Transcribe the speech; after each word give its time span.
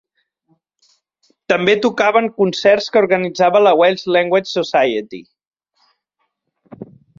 També 1.53 1.75
tocaven 1.83 2.29
concerts 2.43 2.89
que 2.95 3.03
organitzava 3.03 3.63
la 3.67 3.75
Welsh 3.83 4.07
Language 4.17 4.53
Society. 4.57 5.23